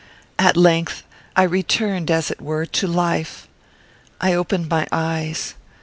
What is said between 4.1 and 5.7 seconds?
I opened my eyes.